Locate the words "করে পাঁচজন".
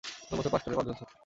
0.65-0.95